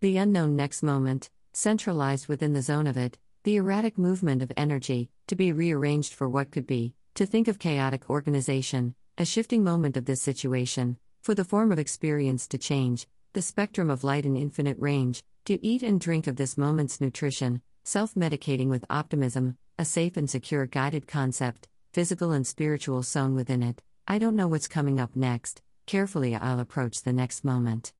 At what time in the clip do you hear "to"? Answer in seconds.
5.26-5.34, 7.16-7.26, 12.46-12.58, 15.46-15.58